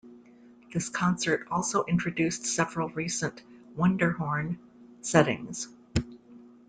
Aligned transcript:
This 0.73 0.89
concert 0.89 1.47
also 1.51 1.83
introduced 1.85 2.47
several 2.47 2.89
recent 2.89 3.43
"Wunderhorn" 3.77 4.57
settings. 5.01 5.67